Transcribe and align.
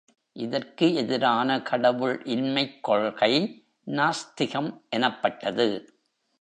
இதற்கு 0.35 0.93
எதிரான 0.93 1.61
கடவுள் 1.61 2.21
இன்மைக் 2.25 2.83
கொள்கை 2.83 3.63
நாஸ்திகம் 3.87 4.81
எனப்பட்டது. 4.89 5.67